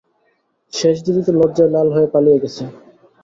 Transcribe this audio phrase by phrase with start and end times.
[0.73, 2.63] সেজদিদি তো লজ্জায় লাল হয়ে পালিয়ে গেছে।